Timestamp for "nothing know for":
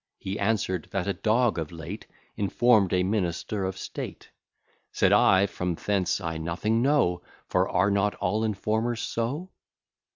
6.39-7.69